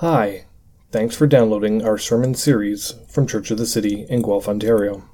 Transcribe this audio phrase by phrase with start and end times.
[0.00, 0.46] Hi,
[0.92, 5.04] thanks for downloading our sermon series from Church of the City in Guelph, Ontario.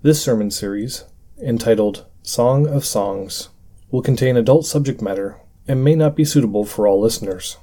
[0.00, 1.04] This sermon series,
[1.42, 3.50] entitled Song of Songs,
[3.90, 7.58] will contain adult subject matter and may not be suitable for all listeners.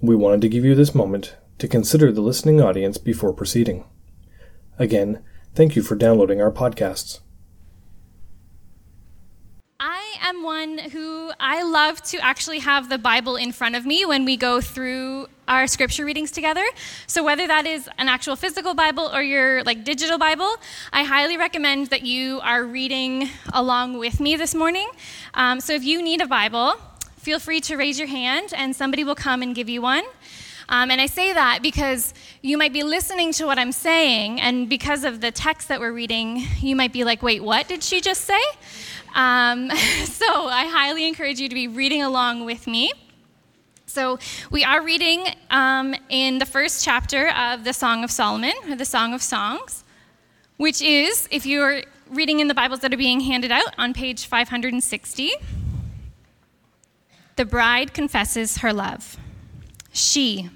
[0.00, 3.84] We wanted to give you this moment to consider the listening audience before proceeding.
[4.78, 5.20] Again,
[5.56, 7.22] thank you for downloading our podcasts.
[9.80, 14.04] I am one who I love to actually have the Bible in front of me
[14.04, 16.64] when we go through our scripture readings together.
[17.08, 20.54] So whether that is an actual physical Bible or your like digital Bible,
[20.92, 24.88] I highly recommend that you are reading along with me this morning.
[25.34, 26.74] Um, so if you need a Bible,
[27.16, 30.04] feel free to raise your hand and somebody will come and give you one.
[30.68, 34.68] Um, and I say that because you might be listening to what I'm saying, and
[34.68, 38.00] because of the text that we're reading, you might be like, wait, what did she
[38.00, 38.40] just say?
[39.14, 39.70] Um,
[40.04, 42.92] so I highly encourage you to be reading along with me.
[43.86, 44.18] So
[44.50, 48.84] we are reading um, in the first chapter of the Song of Solomon, or the
[48.84, 49.82] Song of Songs,
[50.58, 54.26] which is, if you're reading in the Bibles that are being handed out, on page
[54.26, 55.30] 560.
[57.36, 59.16] The bride confesses her love.
[59.92, 60.50] She,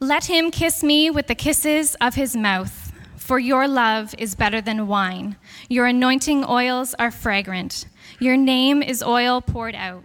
[0.00, 2.85] let him kiss me with the kisses of his mouth
[3.26, 5.34] for your love is better than wine.
[5.68, 7.86] Your anointing oils are fragrant.
[8.20, 10.04] Your name is oil poured out.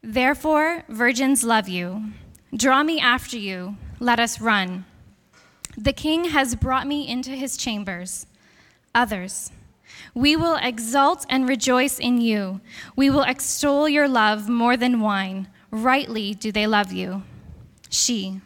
[0.00, 2.12] Therefore, virgins love you.
[2.56, 3.78] Draw me after you.
[3.98, 4.84] Let us run.
[5.76, 8.26] The king has brought me into his chambers.
[8.94, 9.50] Others,
[10.14, 12.60] we will exult and rejoice in you.
[12.94, 15.48] We will extol your love more than wine.
[15.72, 17.24] Rightly do they love you.
[17.90, 18.40] She,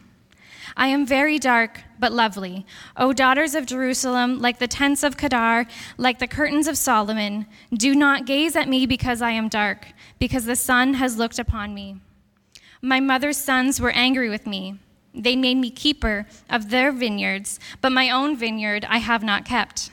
[0.75, 2.65] I am very dark, but lovely.
[2.95, 5.65] O daughters of Jerusalem, like the tents of Kedar,
[5.97, 9.87] like the curtains of Solomon, do not gaze at me because I am dark,
[10.19, 11.97] because the sun has looked upon me.
[12.81, 14.79] My mother's sons were angry with me.
[15.13, 19.89] They made me keeper of their vineyards, but my own vineyard I have not kept.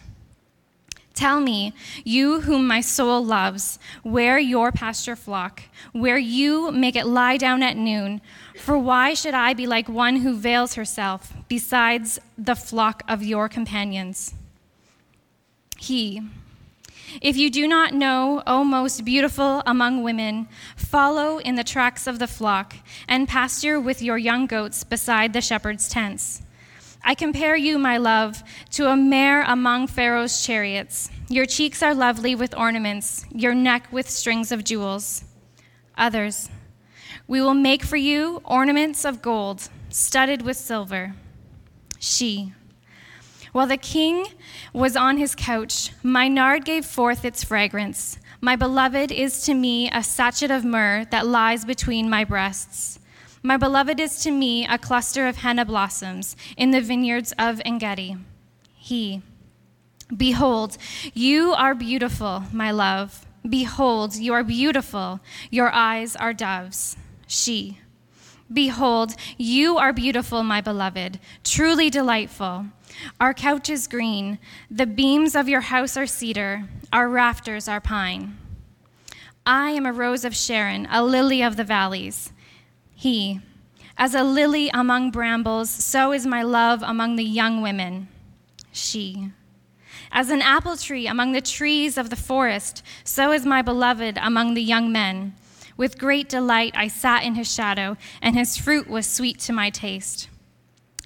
[1.15, 1.73] Tell me,
[2.03, 5.63] you whom my soul loves, where your pasture flock,
[5.93, 8.21] where you make it lie down at noon.
[8.57, 13.49] For why should I be like one who veils herself besides the flock of your
[13.49, 14.35] companions?
[15.79, 16.23] He,
[17.21, 22.19] if you do not know, O most beautiful among women, follow in the tracks of
[22.19, 22.77] the flock
[23.09, 26.43] and pasture with your young goats beside the shepherd's tents.
[27.05, 31.11] I compare you, my love, to a mare among Pharaoh's chariots.
[31.29, 35.25] Your cheeks are lovely with ornaments, your neck with strings of jewels.
[35.99, 36.49] Others,
[37.27, 41.15] we will make for you ornaments of gold, studded with silver.
[41.99, 42.53] She,
[43.53, 44.27] while the king
[44.73, 48.19] was on his couch, my nard gave forth its fragrance.
[48.41, 52.99] My beloved is to me a sachet of myrrh that lies between my breasts.
[53.43, 58.17] My beloved is to me a cluster of henna blossoms in the vineyards of Engedi.
[58.75, 59.23] He,
[60.15, 60.77] Behold,
[61.15, 63.25] you are beautiful, my love.
[63.49, 65.21] Behold, you are beautiful.
[65.51, 66.97] Your eyes are doves.
[67.27, 67.79] She,
[68.53, 72.67] Behold, you are beautiful, my beloved, truly delightful.
[73.21, 74.39] Our couch is green.
[74.71, 76.65] The beams of your house are cedar.
[76.93, 78.37] Our rafters are pine.
[79.47, 82.33] I am a rose of Sharon, a lily of the valleys.
[82.95, 83.41] He,
[83.97, 88.09] as a lily among brambles, so is my love among the young women.
[88.73, 89.31] She,
[90.13, 94.55] as an apple tree among the trees of the forest, so is my beloved among
[94.55, 95.35] the young men.
[95.77, 99.71] With great delight I sat in his shadow, and his fruit was sweet to my
[99.71, 100.29] taste.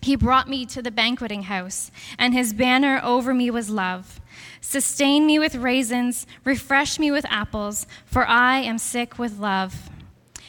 [0.00, 4.20] He brought me to the banqueting house, and his banner over me was love.
[4.60, 9.90] Sustain me with raisins, refresh me with apples, for I am sick with love.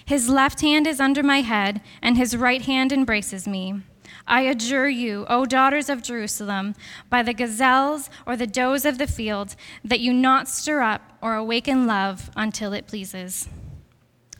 [0.05, 3.81] His left hand is under my head, and his right hand embraces me.
[4.27, 6.75] I adjure you, O daughters of Jerusalem,
[7.09, 11.35] by the gazelles or the does of the field, that you not stir up or
[11.35, 13.49] awaken love until it pleases.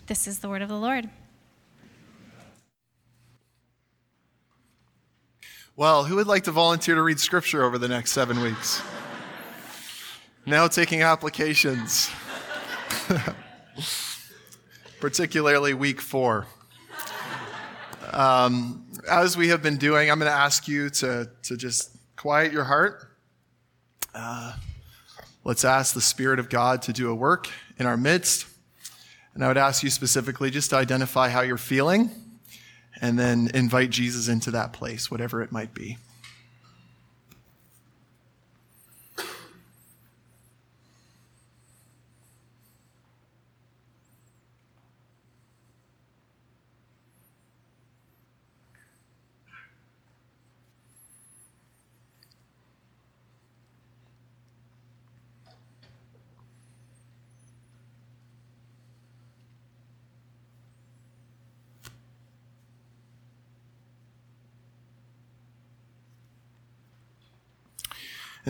[0.10, 1.08] This is the word of the Lord.
[5.76, 8.82] Well, who would like to volunteer to read scripture over the next seven weeks?
[10.48, 12.10] now taking applications.
[15.00, 16.48] particularly week four.
[18.12, 22.52] Um, as we have been doing, I'm going to ask you to, to just quiet
[22.52, 23.12] your heart.
[24.16, 24.56] Uh,
[25.44, 27.48] let's ask the Spirit of God to do a work
[27.78, 28.48] in our midst.
[29.34, 32.12] And I would ask you specifically just to identify how you're feeling
[33.02, 35.98] and then invite Jesus into that place, whatever it might be.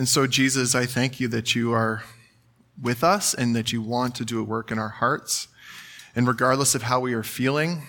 [0.00, 2.04] And so, Jesus, I thank you that you are
[2.80, 5.48] with us and that you want to do a work in our hearts.
[6.16, 7.82] And regardless of how we are feeling,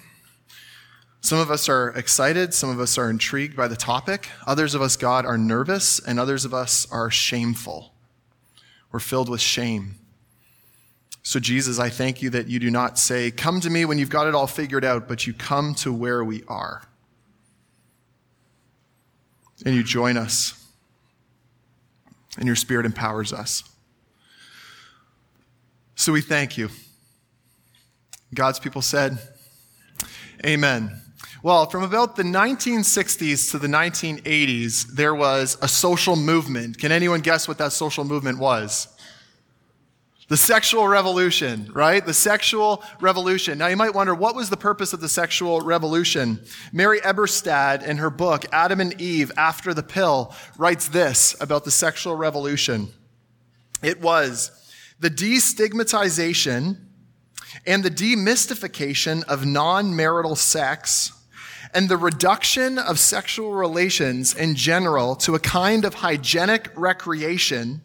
[1.21, 4.81] some of us are excited, some of us are intrigued by the topic, others of
[4.81, 7.93] us, God, are nervous, and others of us are shameful.
[8.91, 9.95] We're filled with shame.
[11.23, 14.09] So, Jesus, I thank you that you do not say, Come to me when you've
[14.09, 16.83] got it all figured out, but you come to where we are.
[19.65, 20.60] And you join us,
[22.37, 23.63] and your Spirit empowers us.
[25.95, 26.69] So, we thank you.
[28.33, 29.17] God's people said,
[30.45, 31.01] Amen.
[31.43, 36.77] Well, from about the 1960s to the 1980s, there was a social movement.
[36.77, 38.87] Can anyone guess what that social movement was?
[40.31, 42.05] The sexual revolution, right?
[42.05, 43.57] The sexual revolution.
[43.57, 46.39] Now you might wonder, what was the purpose of the sexual revolution?
[46.71, 51.69] Mary Eberstadt, in her book, Adam and Eve After the Pill, writes this about the
[51.71, 52.87] sexual revolution.
[53.83, 54.51] It was
[55.01, 56.77] the destigmatization
[57.67, 61.11] and the demystification of non marital sex
[61.73, 67.81] and the reduction of sexual relations in general to a kind of hygienic recreation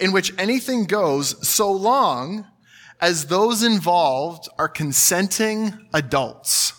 [0.00, 2.46] in which anything goes so long
[3.00, 6.72] as those involved are consenting adults.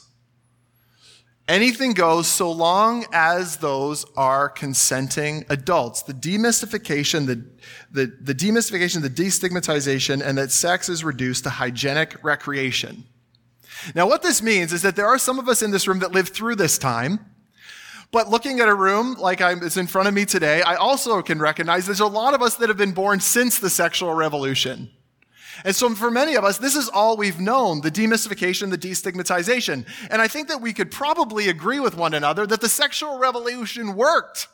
[1.48, 6.02] Anything goes so long as those are consenting adults.
[6.02, 7.46] The demystification, the,
[7.92, 13.06] the, the demystification, the destigmatization, and that sex is reduced to hygienic recreation.
[13.94, 16.14] Now, what this means is that there are some of us in this room that
[16.14, 17.20] lived through this time.
[18.16, 21.22] But looking at a room like I'm, is in front of me today, I also
[21.22, 24.90] can recognize there's a lot of us that have been born since the sexual revolution.
[25.66, 29.86] And so for many of us, this is all we've known, the demystification, the destigmatization.
[30.10, 33.98] And I think that we could probably agree with one another that the sexual revolution
[33.98, 34.48] worked.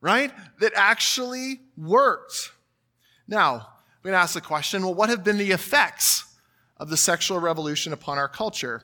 [0.00, 0.32] Right?
[0.58, 2.50] That actually worked.
[3.28, 6.24] Now, I'm going to ask the question, well, what have been the effects
[6.78, 8.82] of the sexual revolution upon our culture.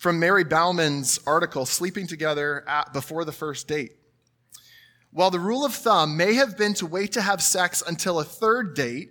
[0.00, 3.98] From Mary Bauman's article, Sleeping Together at, Before the First Date.
[5.10, 8.24] While the rule of thumb may have been to wait to have sex until a
[8.24, 9.10] third date,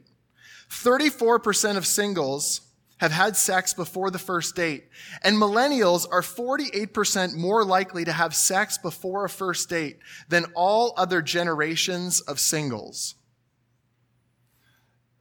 [0.72, 2.62] 34% of singles
[2.98, 4.86] have had sex before the first date,
[5.24, 10.96] and millennials are 48% more likely to have sex before a first date than all
[10.98, 13.14] other generations of singles.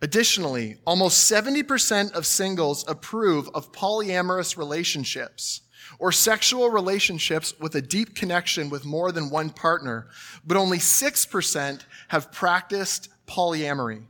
[0.00, 5.62] Additionally, almost 70% of singles approve of polyamorous relationships
[5.98, 10.06] or sexual relationships with a deep connection with more than one partner,
[10.46, 14.04] but only 6% have practiced polyamory.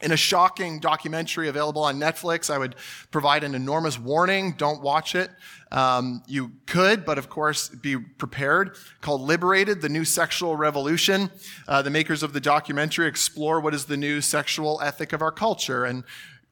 [0.00, 2.76] In a shocking documentary available on Netflix, I would
[3.10, 4.52] provide an enormous warning.
[4.52, 5.28] Don't watch it.
[5.72, 8.76] Um, you could, but of course, be prepared.
[9.00, 11.30] Called Liberated, the New Sexual Revolution.
[11.66, 15.32] Uh, the makers of the documentary explore what is the new sexual ethic of our
[15.32, 15.84] culture.
[15.84, 16.04] And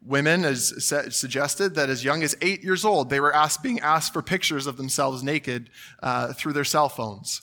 [0.04, 4.12] women, as suggested, that as young as eight years old, they were asked, being asked
[4.12, 5.70] for pictures of themselves naked
[6.02, 7.42] uh, through their cell phones.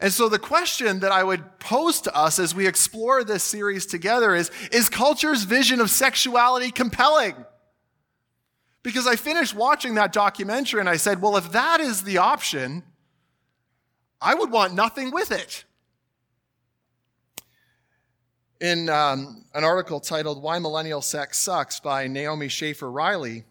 [0.00, 3.84] And so the question that I would pose to us as we explore this series
[3.84, 7.34] together is, is culture's vision of sexuality compelling?
[8.84, 12.84] Because I finished watching that documentary and I said, well, if that is the option,
[14.20, 15.64] I would want nothing with it.
[18.60, 23.44] In um, an article titled Why Millennial Sex Sucks by Naomi Schaefer Riley,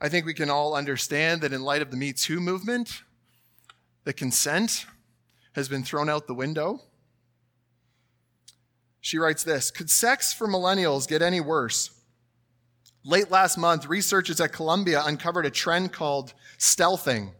[0.00, 3.02] I think we can all understand that in light of the Me Too movement,
[4.06, 4.86] the consent
[5.56, 6.80] has been thrown out the window.
[9.00, 11.90] She writes this Could sex for millennials get any worse?
[13.04, 17.32] Late last month, researchers at Columbia uncovered a trend called stealthing,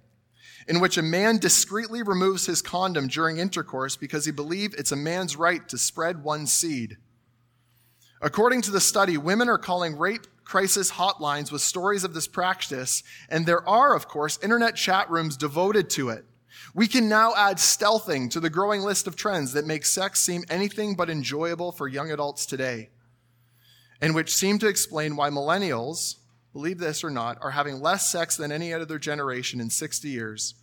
[0.67, 4.97] in which a man discreetly removes his condom during intercourse because he believes it's a
[4.97, 6.97] man's right to spread one's seed.
[8.21, 13.05] According to the study, women are calling rape crisis hotlines with stories of this practice,
[13.29, 16.25] and there are, of course, internet chat rooms devoted to it.
[16.75, 20.45] We can now add stealthing to the growing list of trends that make sex seem
[20.49, 22.91] anything but enjoyable for young adults today,
[24.01, 26.17] and which seem to explain why millennials,
[26.53, 30.55] believe this or not, are having less sex than any other generation in 60 years,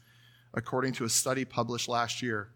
[0.53, 2.49] according to a study published last year.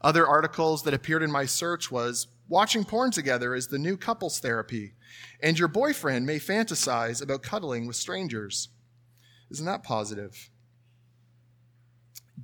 [0.00, 4.38] Other articles that appeared in my search was watching porn together is the new couples
[4.38, 4.92] therapy,
[5.40, 8.68] and your boyfriend may fantasize about cuddling with strangers.
[9.50, 10.50] Isn't that positive?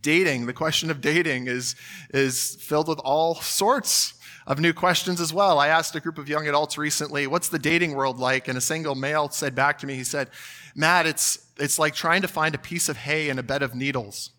[0.01, 1.77] Dating, the question of dating is,
[2.13, 4.15] is filled with all sorts
[4.47, 5.59] of new questions as well.
[5.59, 8.49] I asked a group of young adults recently, what's the dating world like?
[8.49, 10.31] And a single male said back to me, he said,
[10.75, 13.75] Matt, it's, it's like trying to find a piece of hay in a bed of
[13.75, 14.31] needles.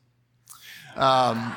[0.96, 1.56] Um,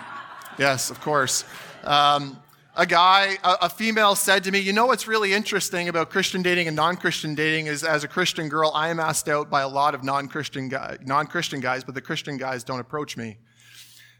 [0.58, 1.44] Yes, of course.
[1.82, 2.40] Um,
[2.76, 6.42] a guy, a, a, female said to me, You know what's really interesting about Christian
[6.42, 9.62] dating and non Christian dating is as a Christian girl, I am asked out by
[9.62, 13.36] a lot of non Christian guy, non-Christian guys, but the Christian guys don't approach me.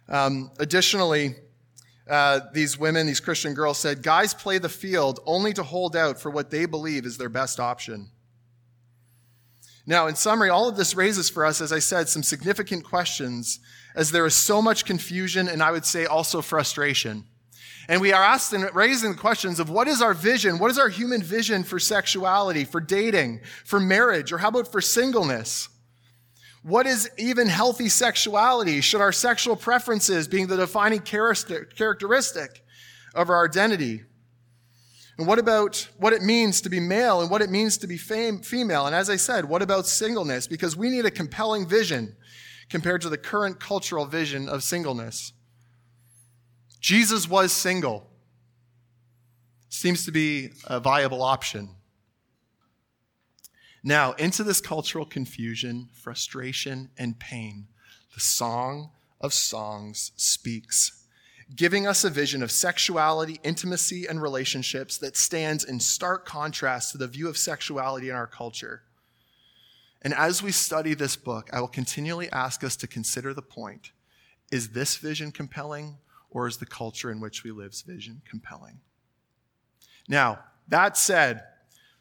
[0.09, 1.37] Um, additionally,
[2.09, 6.21] uh, these women, these Christian girls said, Guys play the field only to hold out
[6.21, 8.11] for what they believe is their best option.
[9.87, 13.61] Now, in summary, all of this raises for us, as I said, some significant questions
[13.95, 17.25] as there is so much confusion and I would say also frustration.
[17.87, 20.59] And we are asked and raising the questions of what is our vision?
[20.59, 24.81] What is our human vision for sexuality, for dating, for marriage, or how about for
[24.81, 25.69] singleness?
[26.65, 28.81] What is even healthy sexuality?
[28.81, 32.65] Should our sexual preferences being the defining characteristic
[33.15, 34.05] of our identity?
[35.19, 37.99] And what about what it means to be male and what it means to be
[37.99, 38.87] fam- female?
[38.87, 40.47] And as I said, what about singleness?
[40.47, 42.17] Because we need a compelling vision
[42.71, 45.35] compared to the current cultural vision of singleness.
[46.81, 48.11] Jesus was single.
[49.69, 51.74] Seems to be a viable option.
[53.87, 57.67] Now, into this cultural confusion, frustration, and pain,
[58.15, 61.05] the Song of Songs speaks
[61.55, 66.99] giving us a vision of sexuality, intimacy, and relationships that stands in stark contrast to
[66.99, 68.83] the view of sexuality in our culture.
[70.03, 73.93] And as we study this book, I will continually ask us to consider the point
[74.51, 75.97] is this vision compelling,
[76.31, 78.81] or is the culture in which we live's vision compelling?
[80.09, 80.39] Now,
[80.69, 81.43] that said,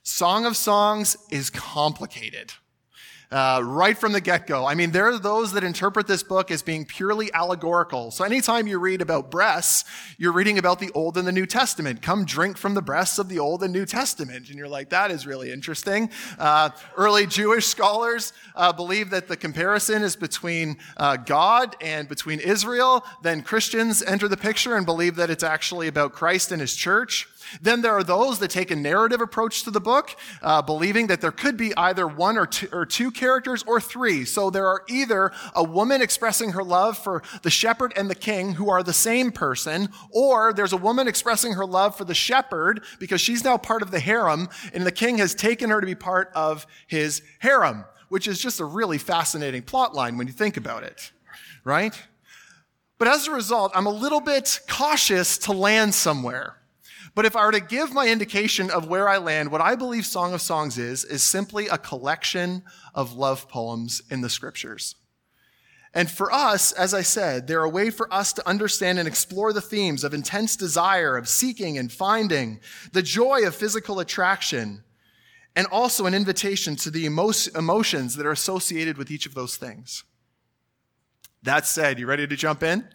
[0.04, 2.54] Song of Songs is complicated
[3.34, 4.66] uh, right from the get go.
[4.66, 8.12] I mean, there are those that interpret this book as being purely allegorical.
[8.12, 9.86] So anytime you read about breasts,
[10.20, 12.04] you're reading about the Old and the New Testament.
[12.04, 14.50] Come drink from the breasts of the Old and New Testament.
[14.50, 16.12] And you're like, that is really interesting.
[16.38, 22.40] Uh, early Jewish scholars uh, believe that the comparison is between uh, God and between
[22.40, 23.04] Israel.
[23.24, 27.28] Then Christians enter the picture and believe that it's actually about Christ and his church.
[27.62, 31.22] Then there are those that take a narrative approach to the book, uh, believing that
[31.22, 34.26] there could be either one or two, or two characters or three.
[34.26, 38.54] So there are either a woman expressing her love for the shepherd and the king,
[38.54, 42.84] who are the same person, or there's a woman expressing her love for the shepherd
[43.00, 45.96] because she's now part of the harem, and the king has taken her to be
[45.96, 50.58] part of his harem, which is just a really fascinating plot line when you think
[50.58, 51.12] about it,
[51.64, 52.00] right?
[52.98, 56.58] But as a result, I'm a little bit cautious to land somewhere.
[57.16, 60.06] But if I were to give my indication of where I land, what I believe
[60.06, 62.64] Song of Songs is, is simply a collection
[62.96, 64.96] of love poems in the scriptures.
[65.94, 69.54] And for us, as I said, they're a way for us to understand and explore
[69.54, 72.60] the themes of intense desire, of seeking and finding,
[72.94, 74.84] the joy of physical attraction,
[75.56, 79.56] and also an invitation to the emo- emotions that are associated with each of those
[79.56, 80.04] things.
[81.44, 82.88] That said, you ready to jump in?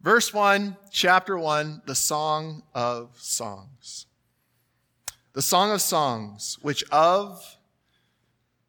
[0.00, 4.06] Verse 1, chapter 1, the Song of Songs.
[5.32, 7.56] The Song of Songs, which of,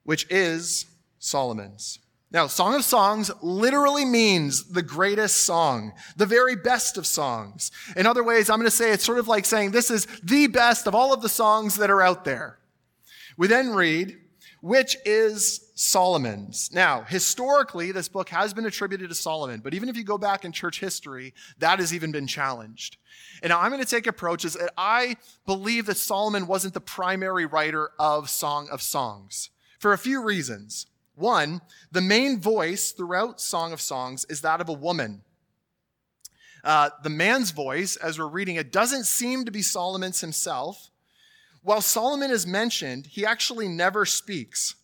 [0.04, 0.88] which is
[1.20, 2.00] Solomon's.
[2.32, 7.72] Now, Song of Songs literally means the greatest song, the very best of songs.
[7.96, 10.48] In other ways, I'm going to say it's sort of like saying this is the
[10.48, 12.58] best of all of the songs that are out there.
[13.38, 14.18] We then read,
[14.62, 16.70] which is Solomon's.
[16.74, 20.44] Now, historically, this book has been attributed to Solomon, but even if you go back
[20.44, 22.98] in church history, that has even been challenged.
[23.42, 27.92] And I'm going to take approaches that I believe that Solomon wasn't the primary writer
[27.98, 30.88] of Song of Songs for a few reasons.
[31.16, 35.22] One, the main voice throughout Song of Songs is that of a woman.
[36.62, 40.92] Uh, the man's voice, as we're reading it, doesn't seem to be Solomon's himself.
[41.64, 44.76] While Solomon is mentioned, he actually never speaks.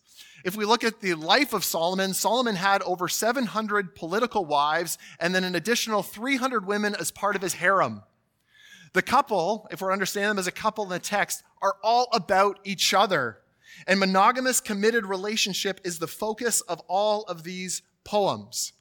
[0.46, 5.34] If we look at the life of Solomon, Solomon had over 700 political wives and
[5.34, 8.04] then an additional 300 women as part of his harem.
[8.92, 12.60] The couple, if we're understanding them as a couple in the text, are all about
[12.62, 13.38] each other.
[13.88, 18.72] And monogamous committed relationship is the focus of all of these poems.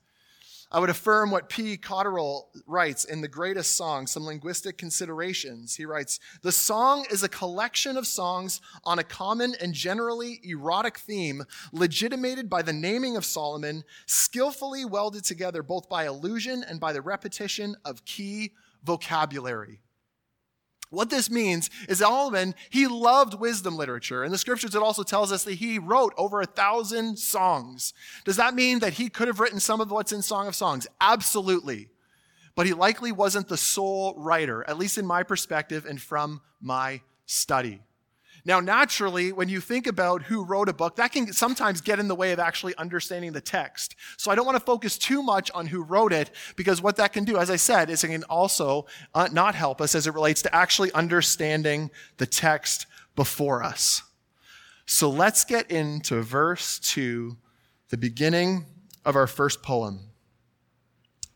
[0.75, 1.77] I would affirm what P.
[1.77, 5.73] Cotterill writes in The Greatest Song, Some Linguistic Considerations.
[5.73, 10.97] He writes, The song is a collection of songs on a common and generally erotic
[10.97, 16.91] theme, legitimated by the naming of Solomon, skillfully welded together both by allusion and by
[16.91, 18.51] the repetition of key
[18.83, 19.79] vocabulary.
[20.95, 24.23] What this means is Solomon, he loved wisdom literature.
[24.23, 27.93] In the scriptures, it also tells us that he wrote over a thousand songs.
[28.23, 30.87] Does that mean that he could have written some of what's in Song of Songs?
[30.99, 31.89] Absolutely.
[32.55, 37.01] But he likely wasn't the sole writer, at least in my perspective and from my
[37.25, 37.81] study.
[38.47, 42.07] Now, naturally, when you think about who wrote a book, that can sometimes get in
[42.07, 43.95] the way of actually understanding the text.
[44.17, 47.11] So I don't want to focus too much on who wrote it because what that
[47.11, 48.85] can do, as I said, is it can also
[49.15, 52.85] uh, not help us as it relates to actually understanding the text
[53.15, 54.03] before us.
[54.85, 57.35] So let's get into verse 2,
[57.89, 58.65] the beginning
[59.03, 60.11] of our first poem.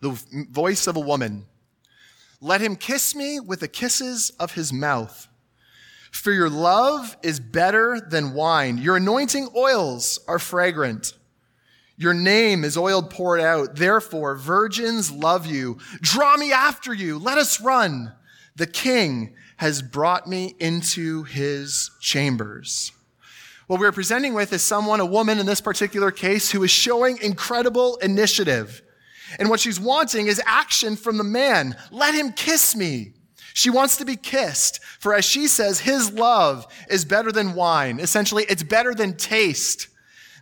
[0.02, 0.12] The
[0.52, 1.48] voice of a woman.
[2.40, 5.29] Let him kiss me with the kisses of his mouth
[6.12, 8.78] for your love is better than wine.
[8.78, 11.14] Your anointing oils are fragrant.
[11.98, 13.76] Your name is oil poured out.
[13.76, 15.78] Therefore, virgins love you.
[16.02, 17.20] Draw me after you.
[17.20, 18.14] Let us run.
[18.56, 22.94] The king has brought me into his chambers.
[23.68, 27.20] What we're presenting with is someone, a woman in this particular case, who is showing
[27.22, 28.82] incredible initiative.
[29.38, 31.76] And what she's wanting is action from the man.
[31.92, 33.14] Let him kiss me.
[33.54, 38.00] She wants to be kissed, for as she says, his love is better than wine.
[38.00, 39.88] Essentially, it's better than taste.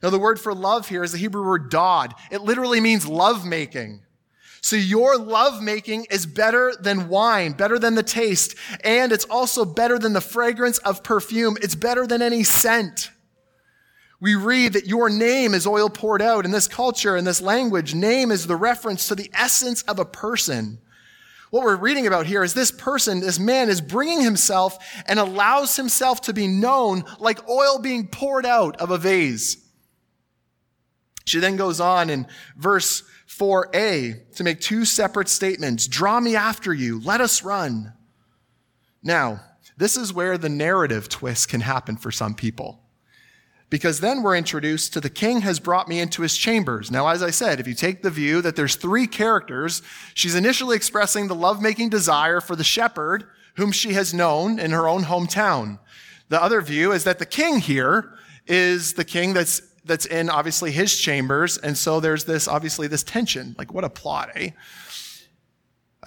[0.04, 2.14] Now, the word for love here is the Hebrew word dod.
[2.32, 4.02] It literally means love making.
[4.62, 9.64] So your love making is better than wine, better than the taste, and it's also
[9.64, 11.58] better than the fragrance of perfume.
[11.62, 13.12] It's better than any scent.
[14.20, 16.44] We read that your name is oil poured out.
[16.44, 20.06] In this culture, in this language, name is the reference to the essence of a
[20.06, 20.80] person.
[21.50, 25.76] What we're reading about here is this person, this man is bringing himself and allows
[25.76, 29.58] himself to be known like oil being poured out of a vase.
[31.26, 32.28] She then goes on in
[32.58, 35.88] verse 4a to make two separate statements.
[35.88, 37.02] Draw me after you.
[37.02, 37.94] Let us run.
[39.04, 39.42] Now,
[39.78, 42.87] this is where the narrative twist can happen for some people
[43.70, 46.90] because then we're introduced to the king has brought me into his chambers.
[46.90, 49.82] Now, as I said, if you take the view that there's three characters,
[50.14, 53.26] she's initially expressing the lovemaking desire for the shepherd
[53.56, 55.80] whom she has known in her own hometown.
[56.30, 58.14] The other view is that the king here
[58.46, 63.04] is the king that's that's in obviously his chambers, and so there's this obviously this
[63.04, 63.56] tension.
[63.58, 64.50] Like what a plot, eh?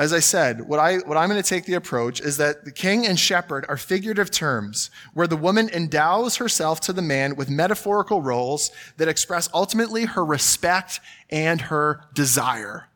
[0.01, 2.73] As I said, what, I, what I'm going to take the approach is that the
[2.73, 7.51] king and shepherd are figurative terms where the woman endows herself to the man with
[7.51, 12.89] metaphorical roles that express ultimately her respect and her desire.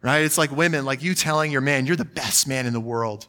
[0.00, 0.24] Right?
[0.24, 3.26] It's like women, like you telling your man, you're the best man in the world.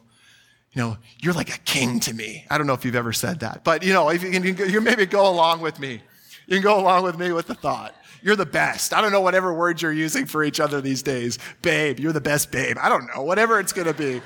[0.72, 2.46] You know, you're like a king to me.
[2.48, 4.80] I don't know if you've ever said that, but you know, if you can, you
[4.80, 6.00] maybe go along with me.
[6.46, 7.94] You can go along with me with the thought.
[8.22, 8.94] You're the best.
[8.94, 11.38] I don't know whatever words you're using for each other these days.
[11.62, 12.76] Babe, you're the best babe.
[12.80, 14.22] I don't know, whatever it's going to be.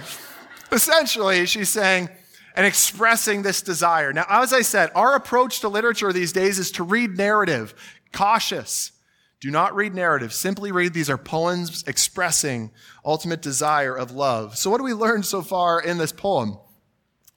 [0.70, 2.08] Essentially, she's saying
[2.54, 4.12] and expressing this desire.
[4.12, 7.74] Now, as I said, our approach to literature these days is to read narrative.
[8.12, 8.92] Cautious.
[9.40, 10.32] Do not read narrative.
[10.32, 12.72] Simply read these are poems expressing
[13.04, 14.56] ultimate desire of love.
[14.56, 16.58] So what do we learn so far in this poem?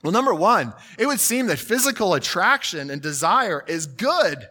[0.04, 4.48] Well, number one, it would seem that physical attraction and desire is good.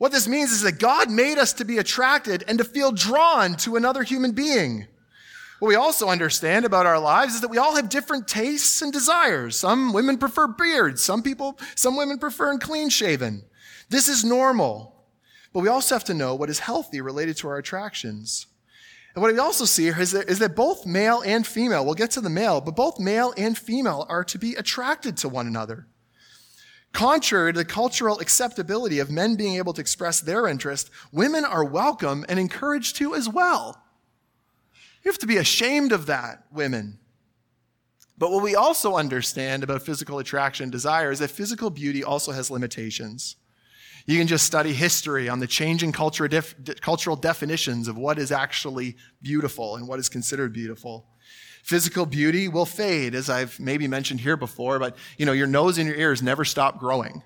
[0.00, 3.54] What this means is that God made us to be attracted and to feel drawn
[3.56, 4.86] to another human being.
[5.58, 8.94] What we also understand about our lives is that we all have different tastes and
[8.94, 9.58] desires.
[9.58, 11.04] Some women prefer beards.
[11.04, 13.42] Some people, some women prefer clean shaven.
[13.90, 15.04] This is normal.
[15.52, 18.46] But we also have to know what is healthy related to our attractions.
[19.14, 22.12] And what we also see is that, is that both male and female, we'll get
[22.12, 25.88] to the male, but both male and female are to be attracted to one another.
[26.92, 31.64] Contrary to the cultural acceptability of men being able to express their interest, women are
[31.64, 33.82] welcome and encouraged to as well.
[35.04, 36.98] You have to be ashamed of that, women.
[38.18, 42.32] But what we also understand about physical attraction and desire is that physical beauty also
[42.32, 43.36] has limitations.
[44.06, 48.32] You can just study history on the changing culture, def, cultural definitions of what is
[48.32, 51.06] actually beautiful and what is considered beautiful.
[51.62, 55.78] Physical beauty will fade, as I've maybe mentioned here before, but you know, your nose
[55.78, 57.22] and your ears never stop growing.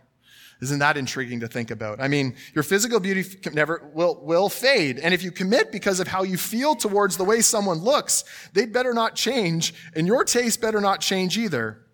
[0.63, 2.01] Isn't that intriguing to think about?
[2.01, 4.99] I mean, your physical beauty never will, will fade.
[4.99, 8.73] And if you commit because of how you feel towards the way someone looks, they'd
[8.73, 11.85] better not change, and your taste better not change either.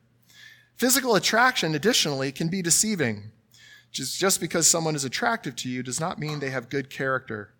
[0.76, 3.32] Physical attraction, additionally, can be deceiving.
[3.90, 7.54] Just, just because someone is attractive to you does not mean they have good character.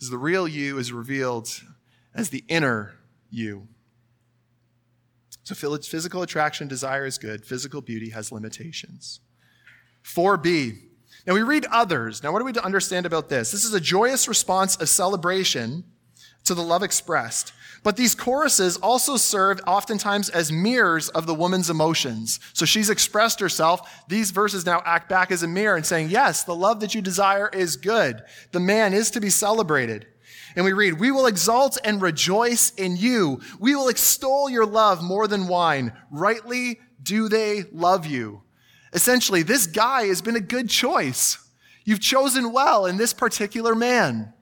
[0.00, 1.48] As the real you is revealed
[2.14, 2.94] as the inner
[3.30, 3.68] you.
[5.44, 7.44] So physical attraction, desire is good.
[7.44, 9.20] Physical beauty has limitations.
[10.04, 10.78] 4b.
[11.26, 12.22] Now we read others.
[12.22, 13.52] Now what are we to understand about this?
[13.52, 15.84] This is a joyous response of celebration
[16.44, 17.52] to the love expressed.
[17.82, 22.40] But these choruses also serve oftentimes as mirrors of the woman's emotions.
[22.54, 24.04] So she's expressed herself.
[24.08, 27.02] These verses now act back as a mirror and saying, yes, the love that you
[27.02, 28.22] desire is good.
[28.52, 30.06] The man is to be celebrated.
[30.56, 33.40] And we read, We will exalt and rejoice in you.
[33.58, 35.92] We will extol your love more than wine.
[36.10, 38.42] Rightly do they love you.
[38.92, 41.38] Essentially, this guy has been a good choice.
[41.84, 44.32] You've chosen well in this particular man.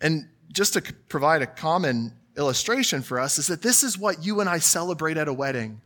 [0.00, 4.40] And just to provide a common illustration for us is that this is what you
[4.40, 5.80] and I celebrate at a wedding.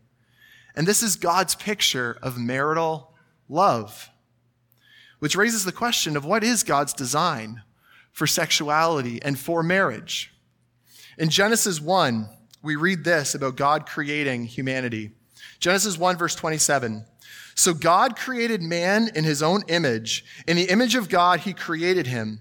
[0.75, 3.15] And this is God's picture of marital
[3.49, 4.11] love.
[5.19, 7.63] Which raises the question of what is God's design
[8.17, 10.33] for sexuality and for marriage?
[11.19, 12.27] In Genesis 1,
[12.63, 15.11] we read this about God creating humanity.
[15.61, 17.05] Genesis 1, verse 27.
[17.55, 20.25] So God created man in his own image.
[20.47, 22.41] In the image of God, he created him.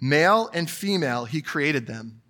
[0.00, 2.21] Male and female, he created them.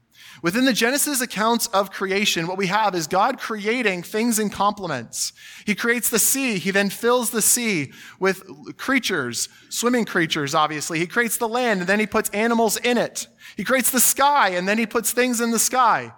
[0.43, 5.33] Within the Genesis accounts of creation, what we have is God creating things in complements.
[5.65, 6.59] He creates the sea.
[6.59, 10.99] He then fills the sea with creatures, swimming creatures, obviously.
[10.99, 13.29] He creates the land and then he puts animals in it.
[13.57, 16.13] He creates the sky and then he puts things in the sky.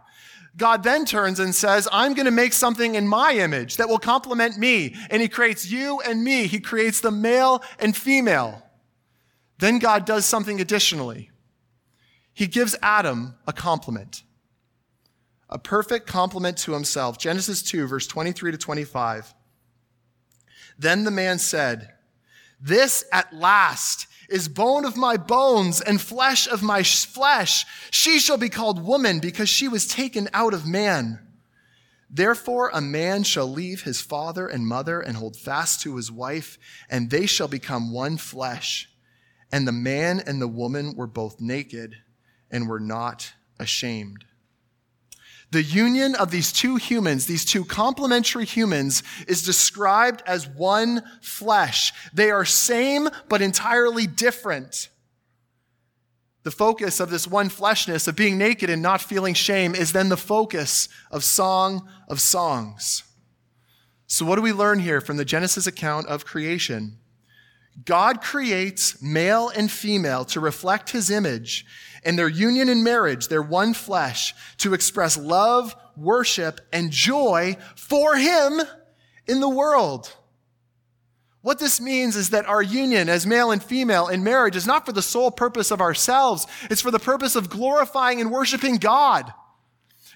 [0.57, 3.99] God then turns and says, I'm going to make something in my image that will
[3.99, 4.95] complement me.
[5.11, 6.47] And he creates you and me.
[6.47, 8.63] He creates the male and female.
[9.59, 11.31] Then God does something additionally
[12.35, 14.25] he gives Adam a complement,
[15.49, 17.17] a perfect complement to himself.
[17.17, 19.33] Genesis 2, verse 23 to 25.
[20.77, 21.93] Then the man said,
[22.61, 27.65] This at last is bone of my bones and flesh of my flesh.
[27.93, 31.21] She shall be called woman because she was taken out of man.
[32.11, 36.59] Therefore, a man shall leave his father and mother and hold fast to his wife,
[36.89, 38.89] and they shall become one flesh.
[39.53, 41.97] And the man and the woman were both naked
[42.55, 44.25] and were not ashamed.
[45.51, 51.93] The union of these two humans, these two complementary humans, is described as one flesh.
[52.13, 54.89] They are same, but entirely different.
[56.45, 60.09] The focus of this one fleshness, of being naked and not feeling shame, is then
[60.09, 63.03] the focus of Song of Songs.
[64.07, 66.99] So, what do we learn here from the Genesis account of creation?
[67.85, 71.67] God creates male and female to reflect his image
[72.05, 78.17] and their union in marriage, their one flesh, to express love, worship, and joy for
[78.17, 78.61] Him
[79.27, 80.15] in the world.
[81.41, 84.87] What this means is that our union as male and female in marriage is not
[84.87, 86.47] for the sole purpose of ourselves.
[86.71, 89.33] It's for the purpose of glorifying and worshiping God.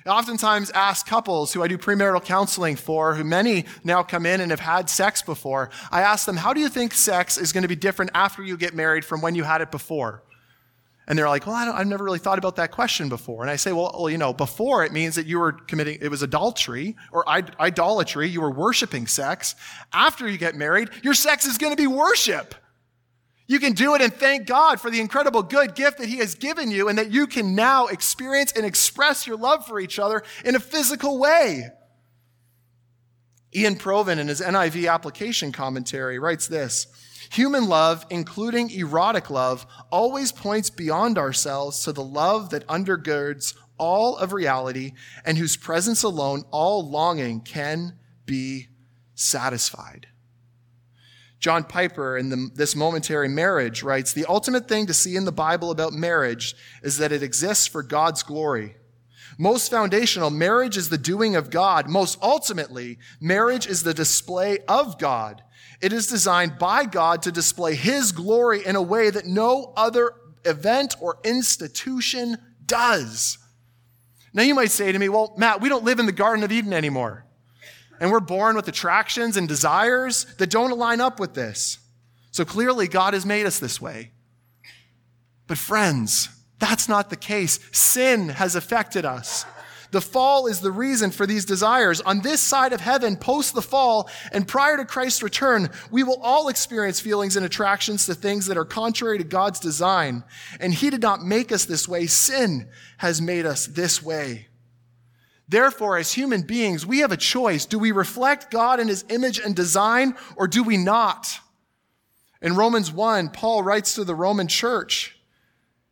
[0.06, 4.40] I oftentimes ask couples who I do premarital counseling for, who many now come in
[4.40, 7.62] and have had sex before, I ask them, how do you think sex is going
[7.62, 10.22] to be different after you get married from when you had it before?
[11.08, 13.42] And they're like, well, I have never really thought about that question before.
[13.42, 16.10] And I say, well, well, you know, before it means that you were committing, it
[16.10, 18.28] was adultery or idolatry.
[18.28, 19.54] You were worshiping sex.
[19.90, 22.54] After you get married, your sex is going to be worship.
[23.48, 26.34] You can do it and thank God for the incredible good gift that He has
[26.34, 30.22] given you and that you can now experience and express your love for each other
[30.44, 31.70] in a physical way.
[33.56, 36.86] Ian Provan, in his NIV application commentary, writes this
[37.32, 44.16] Human love, including erotic love, always points beyond ourselves to the love that undergirds all
[44.16, 44.92] of reality
[45.24, 47.94] and whose presence alone all longing can
[48.26, 48.68] be
[49.14, 50.08] satisfied.
[51.38, 55.32] John Piper, in the, this momentary marriage, writes The ultimate thing to see in the
[55.32, 58.76] Bible about marriage is that it exists for God's glory.
[59.38, 61.88] Most foundational, marriage is the doing of God.
[61.88, 65.42] Most ultimately, marriage is the display of God.
[65.80, 70.12] It is designed by God to display His glory in a way that no other
[70.44, 73.38] event or institution does.
[74.32, 76.50] Now you might say to me, well, Matt, we don't live in the Garden of
[76.50, 77.24] Eden anymore.
[78.00, 81.78] And we're born with attractions and desires that don't align up with this.
[82.30, 84.12] So clearly God has made us this way.
[85.46, 87.58] But friends, that's not the case.
[87.72, 89.44] Sin has affected us.
[89.90, 92.00] The fall is the reason for these desires.
[92.02, 96.20] On this side of heaven, post the fall, and prior to Christ's return, we will
[96.22, 100.24] all experience feelings and attractions to things that are contrary to God's design.
[100.60, 102.06] And He did not make us this way.
[102.06, 104.48] Sin has made us this way.
[105.48, 107.64] Therefore, as human beings, we have a choice.
[107.64, 111.26] Do we reflect God in His image and design, or do we not?
[112.42, 115.18] In Romans 1, Paul writes to the Roman church,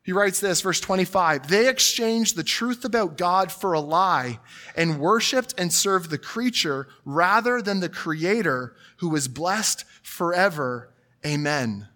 [0.07, 1.49] he writes this, verse 25.
[1.49, 4.39] They exchanged the truth about God for a lie
[4.77, 10.95] and worshiped and served the creature rather than the creator who is blessed forever.
[11.27, 11.89] Amen.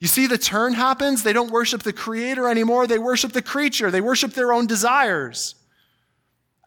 [0.00, 1.22] You see, the turn happens.
[1.22, 2.88] They don't worship the creator anymore.
[2.88, 3.92] They worship the creature.
[3.92, 5.54] They worship their own desires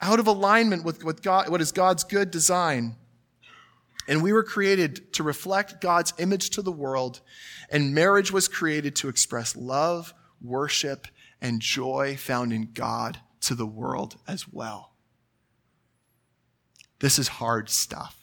[0.01, 2.95] out of alignment with what, God, what is God's good design.
[4.07, 7.21] And we were created to reflect God's image to the world,
[7.69, 11.07] and marriage was created to express love, worship,
[11.41, 14.93] and joy found in God to the world as well.
[16.99, 18.15] This is hard stuff.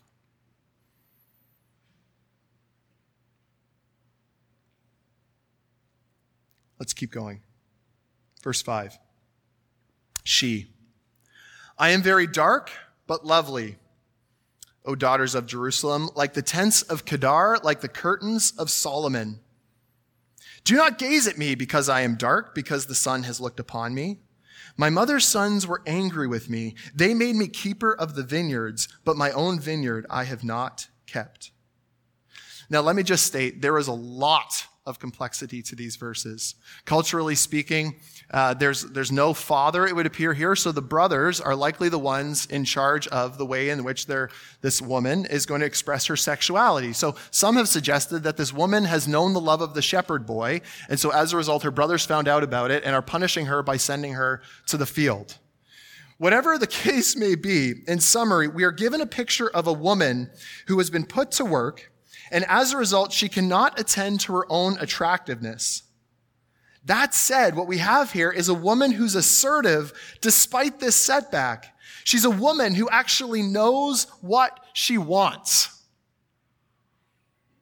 [6.79, 7.43] Let's keep going.
[8.43, 8.99] Verse 5.
[10.25, 10.67] She
[11.79, 12.71] I am very dark,
[13.07, 13.77] but lovely.
[14.85, 19.41] O daughters of Jerusalem, like the tents of Kedar, like the curtains of Solomon.
[20.65, 23.95] Do not gaze at me because I am dark, because the sun has looked upon
[23.95, 24.21] me.
[24.77, 26.75] My mother's sons were angry with me.
[26.95, 31.51] They made me keeper of the vineyards, but my own vineyard I have not kept.
[32.69, 36.55] Now, let me just state there is a lot of complexity to these verses.
[36.85, 37.97] Culturally speaking,
[38.31, 41.99] uh, there's, there's no father, it would appear here, so the brothers are likely the
[41.99, 46.17] ones in charge of the way in which this woman is going to express her
[46.17, 46.93] sexuality.
[46.93, 50.61] So some have suggested that this woman has known the love of the shepherd boy,
[50.89, 53.63] and so as a result, her brothers found out about it and are punishing her
[53.63, 55.39] by sending her to the field.
[56.19, 60.31] Whatever the case may be, in summary, we are given a picture of a woman
[60.69, 61.91] who has been put to work
[62.31, 65.83] and as a result, she cannot attend to her own attractiveness.
[66.85, 71.75] That said, what we have here is a woman who's assertive despite this setback.
[72.05, 75.76] She's a woman who actually knows what she wants.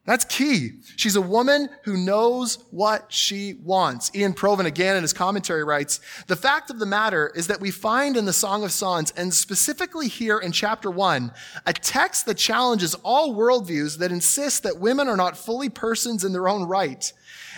[0.07, 0.73] That's key.
[0.97, 4.15] She's a woman who knows what she wants.
[4.15, 7.71] Ian Provan again in his commentary writes, the fact of the matter is that we
[7.71, 11.33] find in the Song of Songs, and specifically here in chapter one,
[11.65, 16.35] a text that challenges all worldviews that insist that women are not fully persons in
[16.35, 17.11] their own right,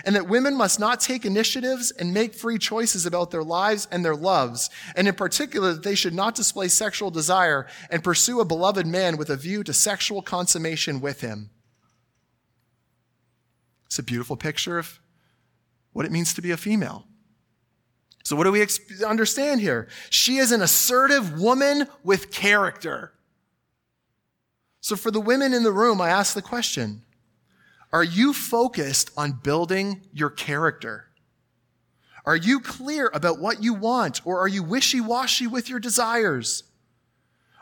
[0.04, 4.04] and that women must not take initiatives and make free choices about their lives and
[4.04, 8.44] their loves, and in particular that they should not display sexual desire and pursue a
[8.44, 11.50] beloved man with a view to sexual consummation with him.
[13.86, 15.00] It's a beautiful picture of
[15.92, 17.06] what it means to be a female.
[18.22, 18.66] So, what do we
[19.06, 19.88] understand here?
[20.10, 23.12] She is an assertive woman with character.
[24.80, 27.02] So, for the women in the room, I ask the question
[27.92, 31.06] Are you focused on building your character?
[32.24, 36.64] Are you clear about what you want, or are you wishy washy with your desires?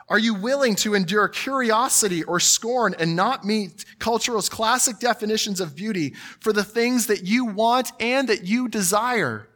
[0.07, 5.75] Are you willing to endure curiosity or scorn and not meet culture's classic definitions of
[5.75, 9.47] beauty for the things that you want and that you desire?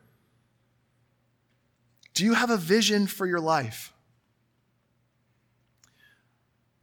[2.15, 3.93] Do you have a vision for your life?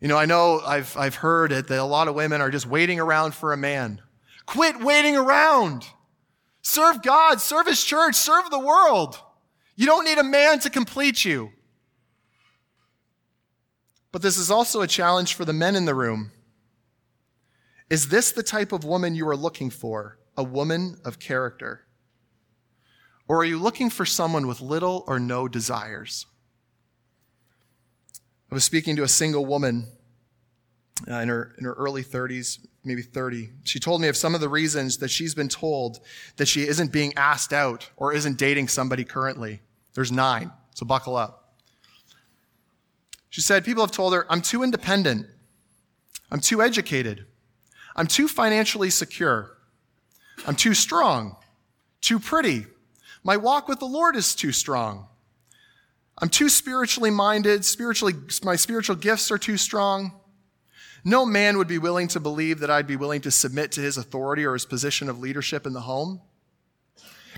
[0.01, 2.67] You know, I know I've, I've heard it that a lot of women are just
[2.67, 4.01] waiting around for a man.
[4.45, 5.85] Quit waiting around.
[6.63, 9.19] Serve God, serve His church, serve the world.
[9.75, 11.51] You don't need a man to complete you.
[14.17, 16.33] But this is also a challenge for the men in the room.
[17.91, 20.19] Is this the type of woman you are looking for?
[20.39, 21.83] A woman of character?
[23.29, 26.25] Or are you looking for someone with little or no desires?
[28.51, 29.87] I was speaking to a single woman
[31.07, 33.51] uh, in, her, in her early 30s, maybe 30.
[33.65, 36.01] She told me of some of the reasons that she's been told
[36.39, 39.61] that she isn't being asked out or isn't dating somebody currently.
[39.93, 41.46] There's nine, so buckle up.
[43.37, 45.27] She said, People have told her, I'm too independent.
[46.31, 47.27] I'm too educated.
[47.95, 49.59] I'm too financially secure.
[50.47, 51.37] I'm too strong.
[52.01, 52.65] Too pretty.
[53.23, 55.09] My walk with the Lord is too strong.
[56.17, 57.67] I'm too spiritually minded.
[57.67, 60.19] Spiritually, my spiritual gifts are too strong.
[61.05, 63.99] No man would be willing to believe that I'd be willing to submit to his
[63.99, 66.23] authority or his position of leadership in the home.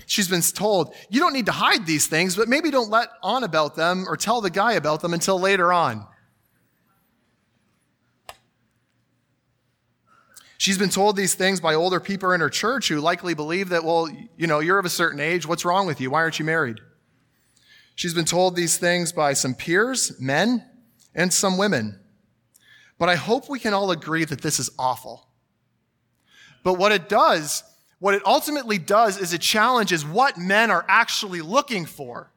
[0.09, 3.43] She's been told, you don't need to hide these things, but maybe don't let on
[3.43, 6.03] about them or tell the guy about them until later on.
[10.57, 13.83] She's been told these things by older people in her church who likely believe that,
[13.83, 15.45] well, you know, you're of a certain age.
[15.45, 16.09] What's wrong with you?
[16.09, 16.79] Why aren't you married?
[17.93, 20.65] She's been told these things by some peers, men,
[21.13, 21.99] and some women.
[22.97, 25.27] But I hope we can all agree that this is awful.
[26.63, 27.63] But what it does
[27.99, 32.31] what it ultimately does is it challenges what men are actually looking for.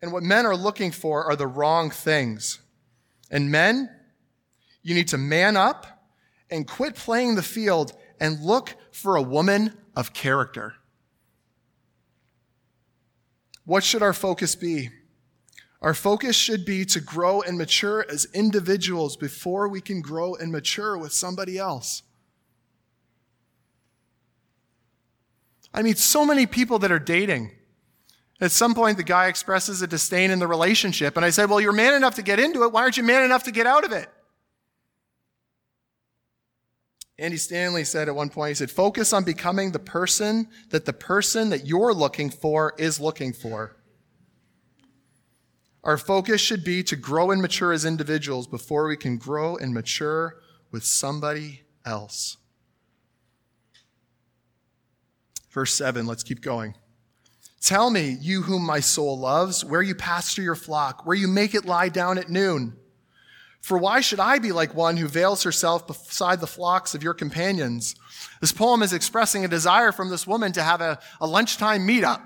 [0.00, 2.60] And what men are looking for are the wrong things.
[3.30, 3.90] And men,
[4.82, 6.08] you need to man up
[6.50, 10.74] and quit playing the field and look for a woman of character.
[13.64, 14.90] What should our focus be?
[15.80, 20.50] Our focus should be to grow and mature as individuals before we can grow and
[20.50, 22.02] mature with somebody else.
[25.74, 27.50] I meet so many people that are dating.
[28.40, 31.60] At some point, the guy expresses a disdain in the relationship, and I say, Well,
[31.60, 32.72] you're man enough to get into it.
[32.72, 34.08] Why aren't you man enough to get out of it?
[37.18, 40.92] Andy Stanley said at one point, he said, Focus on becoming the person that the
[40.92, 43.76] person that you're looking for is looking for.
[45.84, 49.74] Our focus should be to grow and mature as individuals before we can grow and
[49.74, 50.40] mature
[50.72, 52.38] with somebody else.
[55.54, 56.74] Verse 7, let's keep going.
[57.60, 61.54] Tell me, you whom my soul loves, where you pasture your flock, where you make
[61.54, 62.76] it lie down at noon.
[63.62, 67.14] For why should I be like one who veils herself beside the flocks of your
[67.14, 67.94] companions?
[68.40, 72.20] This poem is expressing a desire from this woman to have a, a lunchtime meetup.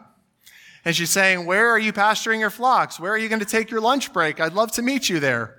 [0.84, 2.98] And she's saying, Where are you pasturing your flocks?
[2.98, 4.40] Where are you going to take your lunch break?
[4.40, 5.57] I'd love to meet you there.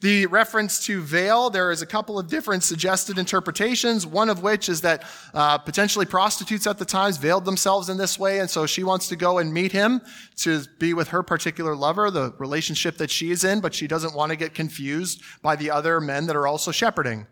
[0.00, 4.68] The reference to veil, there is a couple of different suggested interpretations, one of which
[4.68, 8.64] is that uh, potentially prostitutes at the times veiled themselves in this way, and so
[8.64, 10.00] she wants to go and meet him
[10.36, 14.14] to be with her particular lover, the relationship that she is in, but she doesn't
[14.14, 17.26] want to get confused by the other men that are also shepherding.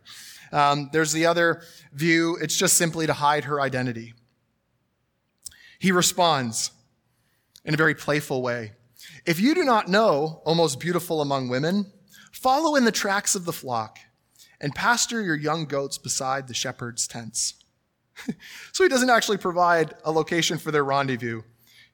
[0.50, 4.14] Um, there's the other view, it's just simply to hide her identity.
[5.78, 6.72] He responds
[7.64, 8.72] in a very playful way.
[9.24, 11.92] If you do not know, O most beautiful among women,
[12.36, 13.98] Follow in the tracks of the flock
[14.60, 17.54] and pasture your young goats beside the shepherd's tents.
[18.72, 21.40] so he doesn't actually provide a location for their rendezvous.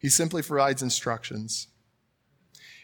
[0.00, 1.68] He simply provides instructions.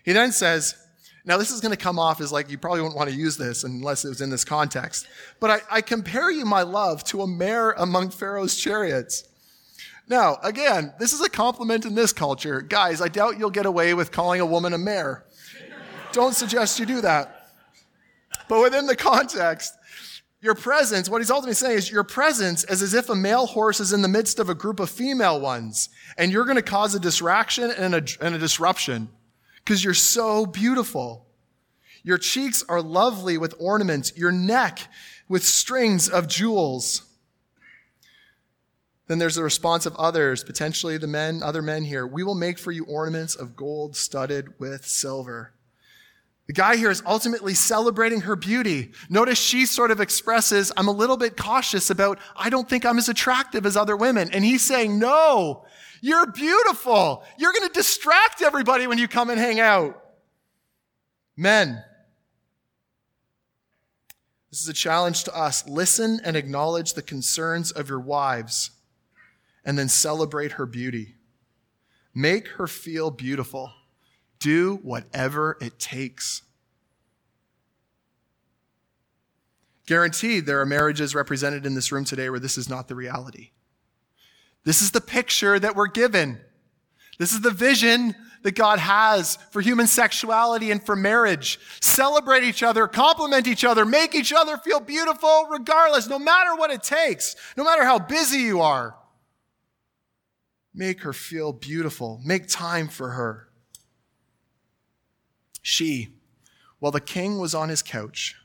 [0.05, 0.77] He then says,
[1.25, 3.37] now this is going to come off as like you probably wouldn't want to use
[3.37, 5.09] this unless it was in this context.
[5.40, 9.25] But I, I compare you, my love, to a mare among Pharaoh's chariots.
[10.07, 12.61] Now, again, this is a compliment in this culture.
[12.61, 15.25] Guys, I doubt you'll get away with calling a woman a mare.
[16.12, 17.38] Don't suggest you do that.
[18.48, 19.74] But within the context,
[20.40, 23.80] your presence, what he's ultimately saying is your presence is as if a male horse
[23.80, 26.94] is in the midst of a group of female ones, and you're going to cause
[26.94, 29.08] a distraction and a, and a disruption
[29.56, 31.26] because you're so beautiful.
[32.04, 34.80] Your cheeks are lovely with ornaments, your neck
[35.28, 37.02] with strings of jewels.
[39.08, 42.06] Then there's the response of others, potentially the men, other men here.
[42.06, 45.52] We will make for you ornaments of gold studded with silver.
[46.48, 48.92] The guy here is ultimately celebrating her beauty.
[49.11, 52.96] Notice she sort of expresses, I'm a little bit cautious about, I don't think I'm
[52.96, 54.30] as attractive as other women.
[54.32, 55.66] And he's saying, no,
[56.00, 57.22] you're beautiful.
[57.38, 60.02] You're going to distract everybody when you come and hang out.
[61.37, 61.84] Men,
[64.50, 65.68] this is a challenge to us.
[65.68, 68.70] Listen and acknowledge the concerns of your wives
[69.66, 71.14] and then celebrate her beauty.
[72.14, 73.70] Make her feel beautiful.
[74.38, 76.42] Do whatever it takes.
[79.87, 83.51] Guaranteed, there are marriages represented in this room today where this is not the reality.
[84.64, 86.38] This is the picture that we're given.
[87.18, 91.59] This is the vision that God has for human sexuality and for marriage.
[91.81, 96.70] Celebrate each other, compliment each other, make each other feel beautiful regardless, no matter what
[96.70, 98.94] it takes, no matter how busy you are.
[100.74, 102.20] Make her feel beautiful.
[102.24, 103.47] Make time for her.
[105.70, 106.14] She,
[106.78, 108.37] while the king was on his couch,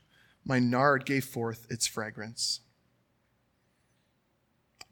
[0.44, 2.60] my nard gave forth its fragrance.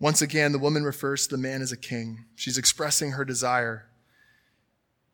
[0.01, 2.25] Once again, the woman refers to the man as a king.
[2.35, 3.90] She's expressing her desire.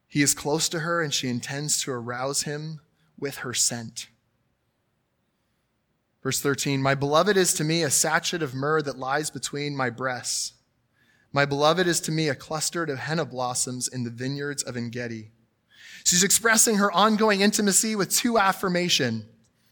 [0.06, 2.78] He is close to her, and she intends to arouse him
[3.18, 4.06] with her scent.
[6.22, 9.90] Verse 13 My beloved is to me a sachet of myrrh that lies between my
[9.90, 10.52] breasts.
[11.32, 15.32] My beloved is to me a cluster of henna blossoms in the vineyards of Engedi.
[16.08, 19.26] She's expressing her ongoing intimacy with two affirmation.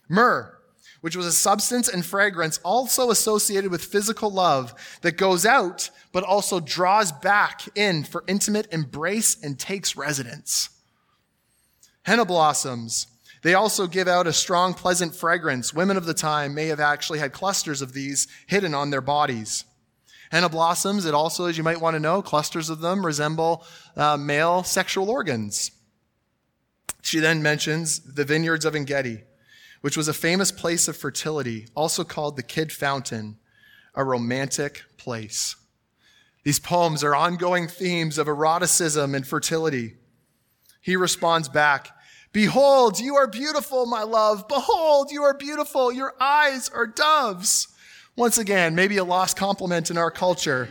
[0.06, 0.54] Myrrh,
[1.00, 6.24] which was a substance and fragrance also associated with physical love that goes out, but
[6.24, 10.68] also draws back in for intimate embrace and takes residence.
[12.02, 13.06] Henna blossoms.
[13.40, 15.72] They also give out a strong, pleasant fragrance.
[15.72, 19.64] Women of the time may have actually had clusters of these hidden on their bodies.
[20.30, 23.64] Henna blossoms, it also, as you might want to know, clusters of them resemble
[23.96, 25.70] uh, male sexual organs.
[27.06, 29.22] She then mentions the vineyards of Engedi,
[29.80, 33.38] which was a famous place of fertility, also called the Kid Fountain,
[33.94, 35.54] a romantic place.
[36.42, 39.94] These poems are ongoing themes of eroticism and fertility.
[40.80, 41.90] He responds back,
[42.32, 44.48] Behold, you are beautiful, my love.
[44.48, 45.92] Behold, you are beautiful.
[45.92, 47.68] Your eyes are doves.
[48.16, 50.68] Once again, maybe a lost compliment in our culture.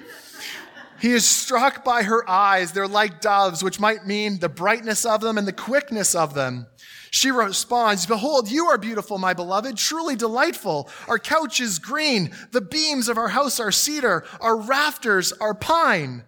[0.99, 2.71] He is struck by her eyes.
[2.71, 6.67] They're like doves, which might mean the brightness of them and the quickness of them.
[7.11, 10.89] She responds, Behold, you are beautiful, my beloved, truly delightful.
[11.07, 12.31] Our couch is green.
[12.51, 14.25] The beams of our house are cedar.
[14.41, 16.23] Our rafters are pine.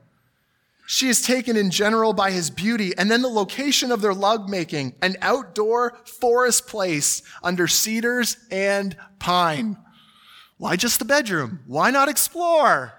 [0.86, 4.47] She is taken in general by his beauty and then the location of their love
[4.47, 9.76] making, an outdoor forest place under cedars and pine.
[10.57, 11.59] Why just the bedroom?
[11.68, 12.97] Why not explore?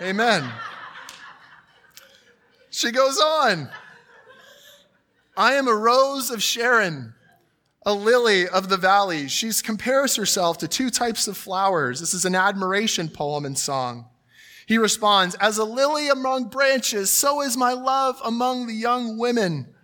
[0.00, 0.52] Amen.
[2.70, 3.70] She goes on.
[5.36, 7.14] I am a rose of Sharon,
[7.84, 9.28] a lily of the valley.
[9.28, 12.00] She compares herself to two types of flowers.
[12.00, 14.06] This is an admiration poem and song.
[14.66, 19.74] He responds, As a lily among branches, so is my love among the young women.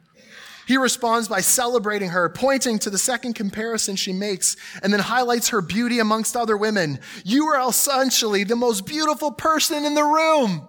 [0.73, 5.51] He responds by celebrating her, pointing to the second comparison she makes, and then highlights
[5.51, 6.99] her beauty amongst other women.
[7.27, 10.67] You are essentially the most beautiful person in the room.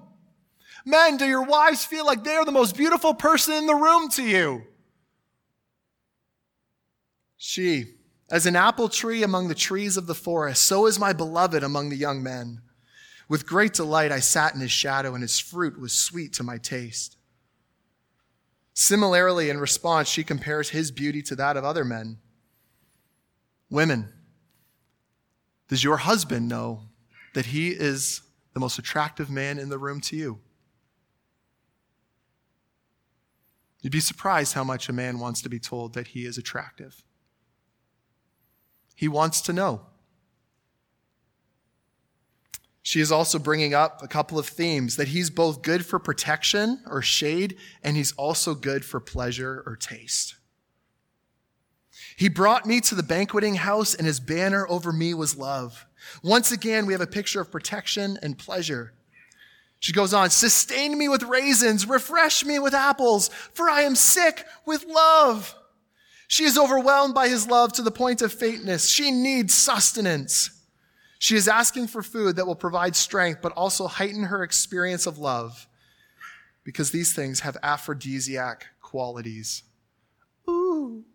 [0.83, 4.23] Men, do your wives feel like they're the most beautiful person in the room to
[4.23, 4.63] you?
[7.37, 7.85] She,
[8.29, 11.87] as an apple tree among the trees of the forest, so is my beloved among
[11.87, 12.59] the young men.
[13.29, 16.57] With great delight I sat in his shadow, and his fruit was sweet to my
[16.57, 17.15] taste.
[18.73, 22.17] Similarly, in response, she compares his beauty to that of other men.
[23.69, 24.11] Women,
[25.67, 26.89] does your husband know
[27.33, 28.21] that he is
[28.53, 30.39] the most attractive man in the room to you?
[33.81, 37.03] You'd be surprised how much a man wants to be told that he is attractive.
[38.95, 39.87] He wants to know.
[42.85, 46.81] She is also bringing up a couple of themes that he's both good for protection
[46.85, 50.35] or shade, and he's also good for pleasure or taste.
[52.17, 55.85] He brought me to the banqueting house, and his banner over me was love.
[56.21, 58.93] Once again, we have a picture of protection and pleasure.
[59.79, 64.45] She goes on, sustain me with raisins, refresh me with apples, for I am sick
[64.65, 65.55] with love.
[66.27, 68.89] She is overwhelmed by his love to the point of faintness.
[68.89, 70.49] She needs sustenance.
[71.23, 75.19] She is asking for food that will provide strength, but also heighten her experience of
[75.19, 75.69] love
[76.65, 79.63] because these things have aphrodisiac qualities.
[80.49, 81.05] Ooh.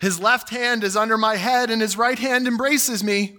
[0.00, 3.36] His left hand is under my head and his right hand embraces me.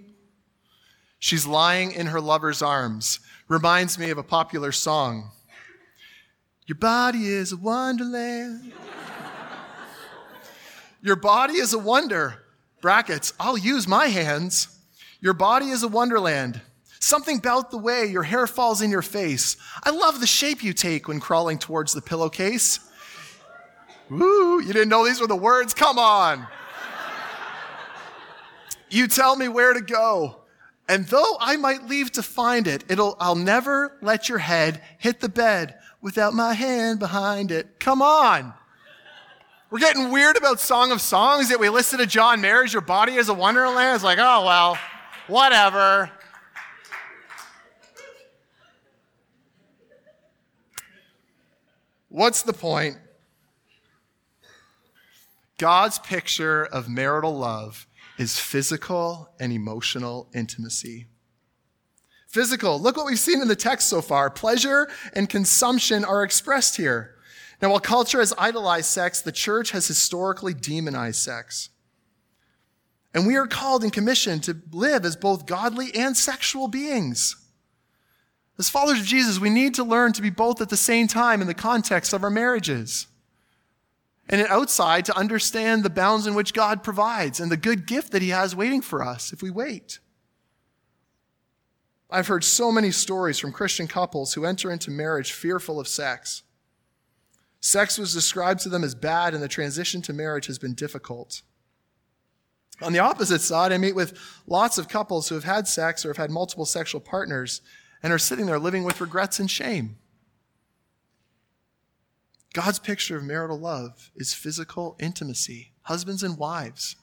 [1.18, 3.20] She's lying in her lover's arms.
[3.46, 5.32] Reminds me of a popular song.
[6.66, 8.72] Your body is a wonderland.
[11.02, 12.43] Your body is a wonder
[12.84, 14.68] brackets, I'll use my hands.
[15.22, 16.60] Your body is a wonderland.
[17.00, 19.56] Something about the way your hair falls in your face.
[19.82, 22.80] I love the shape you take when crawling towards the pillowcase.
[24.10, 25.72] Woo, you didn't know these were the words?
[25.72, 26.46] Come on.
[28.90, 30.42] You tell me where to go.
[30.86, 35.20] And though I might leave to find it, it'll, I'll never let your head hit
[35.20, 37.80] the bed without my hand behind it.
[37.80, 38.52] Come on.
[39.74, 43.14] We're getting weird about Song of Songs that we listen to John Mayer's Your Body
[43.14, 43.96] is a Wonderland.
[43.96, 44.78] It's like, oh, well,
[45.26, 46.12] whatever.
[52.08, 52.98] What's the point?
[55.58, 61.08] God's picture of marital love is physical and emotional intimacy.
[62.28, 64.30] Physical, look what we've seen in the text so far.
[64.30, 67.13] Pleasure and consumption are expressed here.
[67.64, 71.70] Now, while culture has idolized sex, the church has historically demonized sex.
[73.14, 77.36] And we are called and commissioned to live as both godly and sexual beings.
[78.58, 81.40] As followers of Jesus, we need to learn to be both at the same time
[81.40, 83.06] in the context of our marriages.
[84.28, 88.20] And outside to understand the bounds in which God provides and the good gift that
[88.20, 90.00] He has waiting for us if we wait.
[92.10, 96.42] I've heard so many stories from Christian couples who enter into marriage fearful of sex
[97.64, 101.40] Sex was described to them as bad, and the transition to marriage has been difficult.
[102.82, 106.10] On the opposite side, I meet with lots of couples who have had sex or
[106.10, 107.62] have had multiple sexual partners
[108.02, 109.96] and are sitting there living with regrets and shame.
[112.52, 116.96] God's picture of marital love is physical intimacy, husbands and wives.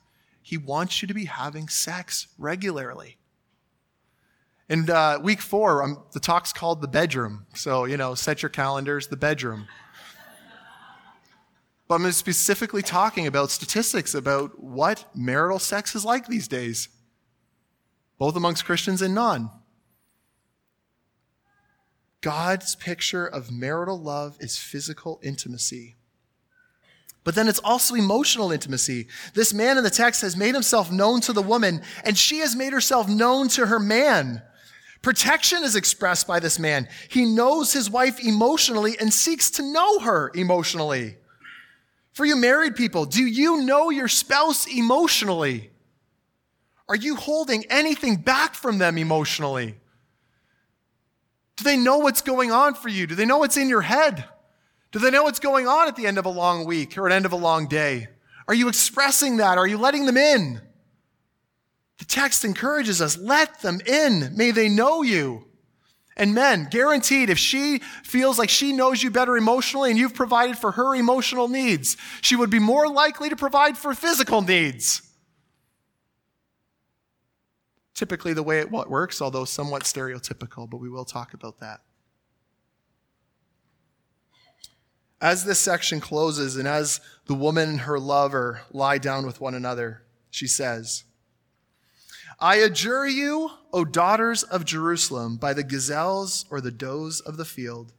[0.44, 3.18] He wants you to be having sex regularly.
[4.70, 7.48] In uh, week four, um, the talk's called the bedroom.
[7.56, 9.68] So, you know, set your calendars, the bedroom.
[11.92, 16.88] But I'm specifically talking about statistics about what marital sex is like these days,
[18.18, 19.50] both amongst Christians and non.
[22.22, 25.98] God's picture of marital love is physical intimacy.
[27.26, 29.10] But then it's also emotional intimacy.
[29.34, 32.56] This man in the text has made himself known to the woman, and she has
[32.56, 34.42] made herself known to her man.
[35.02, 36.88] Protection is expressed by this man.
[37.10, 41.18] He knows his wife emotionally and seeks to know her emotionally.
[42.14, 45.72] For you married people, do you know your spouse emotionally?
[46.90, 49.76] Are you holding anything back from them emotionally?
[51.56, 53.08] Do they know what's going on for you?
[53.08, 54.26] Do they know what's in your head?
[54.92, 57.12] Do they know what's going on at the end of a long week or at
[57.12, 58.08] the end of a long day?
[58.48, 59.58] Are you expressing that?
[59.58, 60.62] Are you letting them in?
[62.00, 64.36] The text encourages us let them in.
[64.36, 65.46] May they know you.
[66.18, 70.58] And men, guaranteed, if she feels like she knows you better emotionally and you've provided
[70.58, 75.02] for her emotional needs, she would be more likely to provide for physical needs.
[77.94, 81.82] Typically, the way it works, although somewhat stereotypical, but we will talk about that.
[85.22, 89.54] As this section closes and as the woman and her lover lie down with one
[89.54, 90.02] another,
[90.32, 91.04] she says,
[92.42, 97.46] I adjure you, O daughters of Jerusalem, by the gazelles or the does of the
[97.46, 97.94] field,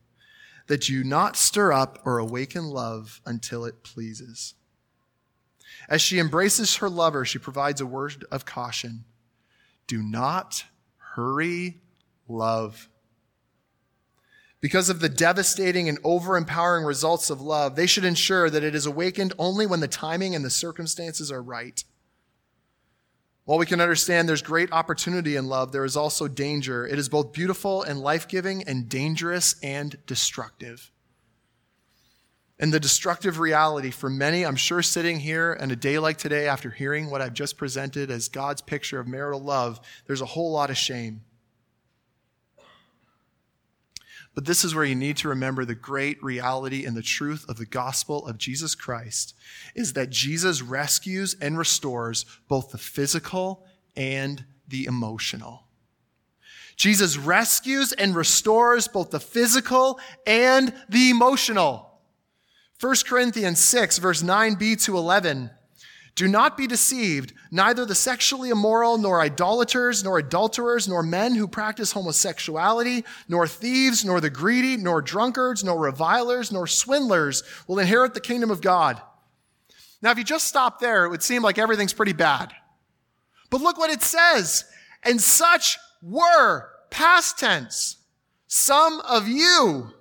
[0.66, 4.55] that you not stir up or awaken love until it pleases.
[5.88, 9.05] As she embraces her lover, she provides a word of caution.
[9.86, 10.64] Do not
[11.14, 11.80] hurry
[12.26, 12.88] love.
[14.61, 18.86] Because of the devastating and overempowering results of love, they should ensure that it is
[18.86, 21.84] awakened only when the timing and the circumstances are right.
[23.45, 26.86] While we can understand there's great opportunity in love, there is also danger.
[26.86, 30.93] It is both beautiful and life giving, and dangerous and destructive.
[32.61, 36.47] And the destructive reality for many, I'm sure sitting here on a day like today
[36.47, 40.53] after hearing what I've just presented as God's picture of marital love, there's a whole
[40.53, 41.22] lot of shame.
[44.34, 47.58] But this is where you need to remember the great reality and the truth of
[47.58, 49.34] the gospel of Jesus Christ
[49.74, 55.64] is that Jesus rescues and restores both the physical and the emotional.
[56.76, 62.00] Jesus rescues and restores both the physical and the emotional.
[62.80, 65.50] 1 Corinthians 6, verse 9b to 11
[66.14, 67.32] do not be deceived.
[67.50, 74.04] Neither the sexually immoral, nor idolaters, nor adulterers, nor men who practice homosexuality, nor thieves,
[74.04, 79.00] nor the greedy, nor drunkards, nor revilers, nor swindlers will inherit the kingdom of God.
[80.02, 82.52] Now, if you just stop there, it would seem like everything's pretty bad.
[83.48, 84.64] But look what it says.
[85.02, 87.96] And such were, past tense,
[88.48, 89.92] some of you,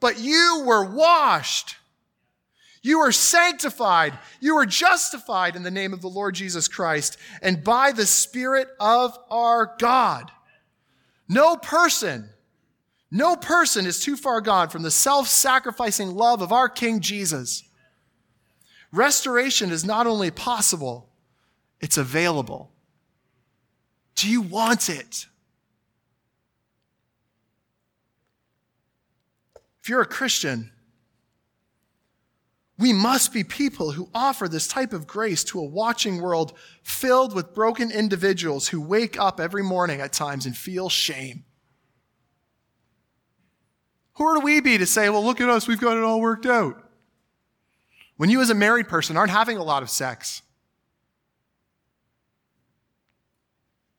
[0.00, 1.76] but you were washed
[2.82, 4.18] you are sanctified.
[4.40, 8.68] You are justified in the name of the Lord Jesus Christ and by the Spirit
[8.80, 10.32] of our God.
[11.28, 12.28] No person,
[13.10, 17.62] no person is too far gone from the self sacrificing love of our King Jesus.
[18.90, 21.08] Restoration is not only possible,
[21.80, 22.72] it's available.
[24.16, 25.26] Do you want it?
[29.80, 30.71] If you're a Christian,
[32.82, 36.52] we must be people who offer this type of grace to a watching world
[36.82, 41.44] filled with broken individuals who wake up every morning at times and feel shame.
[44.14, 46.44] Who are we be to say, well, look at us, we've got it all worked
[46.44, 46.82] out?
[48.16, 50.42] When you, as a married person, aren't having a lot of sex,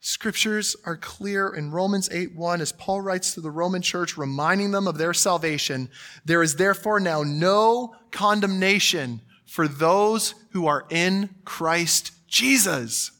[0.05, 4.71] Scriptures are clear in Romans 8 1 as Paul writes to the Roman church, reminding
[4.71, 5.87] them of their salvation.
[6.25, 13.11] There is therefore now no condemnation for those who are in Christ Jesus.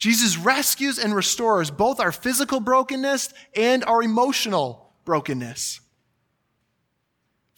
[0.00, 5.78] Jesus rescues and restores both our physical brokenness and our emotional brokenness.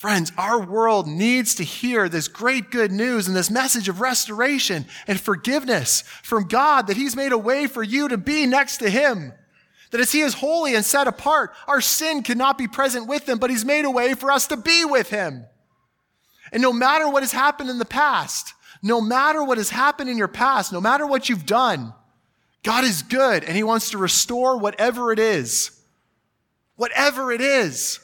[0.00, 4.86] Friends, our world needs to hear this great good news and this message of restoration
[5.06, 8.88] and forgiveness from God that He's made a way for you to be next to
[8.88, 9.34] Him.
[9.90, 13.36] That as He is holy and set apart, our sin cannot be present with Him,
[13.38, 15.44] but He's made a way for us to be with Him.
[16.50, 20.16] And no matter what has happened in the past, no matter what has happened in
[20.16, 21.92] your past, no matter what you've done,
[22.62, 25.78] God is good and He wants to restore whatever it is.
[26.76, 28.00] Whatever it is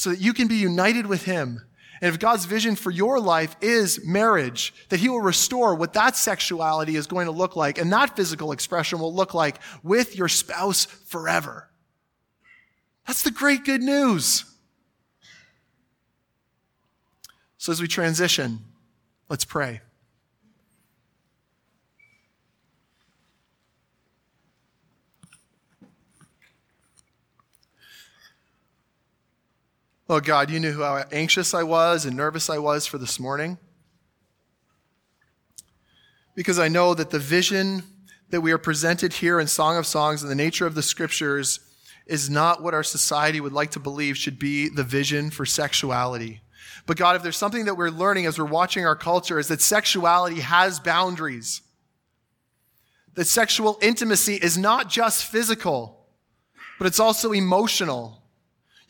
[0.00, 1.60] so that you can be united with Him.
[2.00, 6.16] And if God's vision for your life is marriage, that He will restore what that
[6.16, 10.28] sexuality is going to look like and that physical expression will look like with your
[10.28, 11.68] spouse forever.
[13.06, 14.46] That's the great good news.
[17.58, 18.60] So as we transition,
[19.28, 19.82] let's pray.
[30.10, 33.58] Oh, God, you knew how anxious I was and nervous I was for this morning.
[36.34, 37.84] Because I know that the vision
[38.30, 41.60] that we are presented here in Song of Songs and the nature of the scriptures
[42.06, 46.40] is not what our society would like to believe should be the vision for sexuality.
[46.86, 49.62] But God, if there's something that we're learning as we're watching our culture is that
[49.62, 51.62] sexuality has boundaries.
[53.14, 56.04] That sexual intimacy is not just physical,
[56.80, 58.19] but it's also emotional.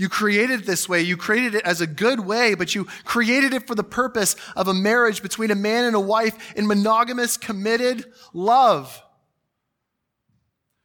[0.01, 1.03] You created it this way.
[1.03, 4.67] You created it as a good way, but you created it for the purpose of
[4.67, 8.99] a marriage between a man and a wife in monogamous, committed love.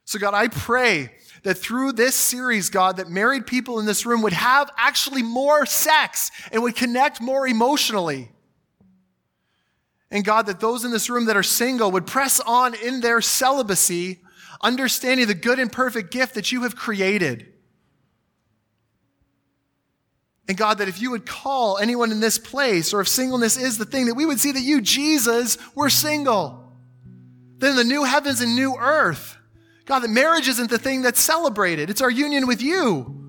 [0.03, 1.13] So God, I pray
[1.43, 5.65] that through this series, God, that married people in this room would have actually more
[5.65, 8.29] sex and would connect more emotionally.
[10.11, 13.21] And God, that those in this room that are single would press on in their
[13.21, 14.19] celibacy,
[14.61, 17.53] understanding the good and perfect gift that you have created.
[20.47, 23.77] And God, that if you would call anyone in this place, or if singleness is
[23.77, 26.71] the thing, that we would see that you, Jesus, were single.
[27.57, 29.37] Then the new heavens and new earth.
[29.85, 31.89] God, that marriage isn't the thing that's celebrated.
[31.89, 33.24] It's our union with you.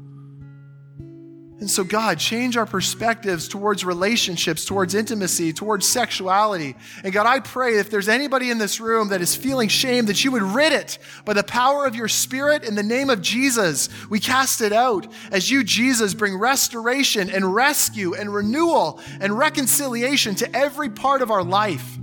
[1.58, 6.76] And so, God, change our perspectives towards relationships, towards intimacy, towards sexuality.
[7.02, 10.22] And God, I pray if there's anybody in this room that is feeling shame, that
[10.22, 13.88] you would rid it by the power of your Spirit in the name of Jesus.
[14.10, 20.34] We cast it out as you, Jesus, bring restoration and rescue and renewal and reconciliation
[20.34, 21.96] to every part of our life.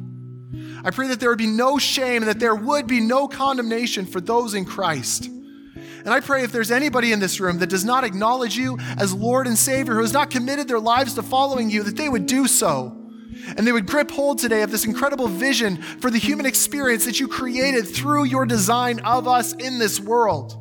[0.84, 4.08] I pray that there would be no shame and that there would be no condemnation
[4.08, 5.30] for those in Christ.
[6.06, 9.14] And I pray if there's anybody in this room that does not acknowledge you as
[9.14, 12.26] Lord and Savior, who has not committed their lives to following you, that they would
[12.26, 12.99] do so.
[13.58, 17.20] And they would grip hold today of this incredible vision for the human experience that
[17.20, 20.60] you created through your design of us in this world.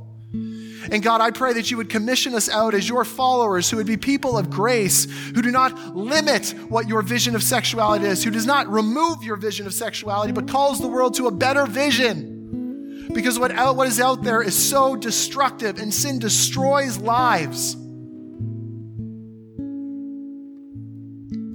[0.91, 3.87] And God, I pray that you would commission us out as your followers who would
[3.87, 8.31] be people of grace, who do not limit what your vision of sexuality is, who
[8.31, 12.32] does not remove your vision of sexuality, but calls the world to a better vision.
[13.13, 17.77] Because what, out, what is out there is so destructive, and sin destroys lives.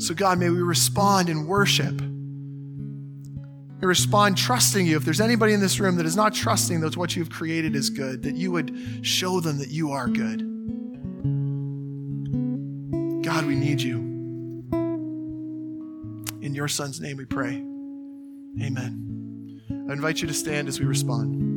[0.05, 1.99] So, God, may we respond in worship.
[3.79, 4.97] We respond trusting you.
[4.97, 7.89] If there's anybody in this room that is not trusting that what you've created is
[7.89, 10.41] good, that you would show them that you are good.
[13.23, 13.97] God, we need you.
[16.41, 17.55] In your son's name we pray.
[18.61, 19.16] Amen.
[19.89, 21.56] I invite you to stand as we respond.